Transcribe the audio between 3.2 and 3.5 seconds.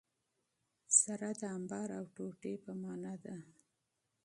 ده.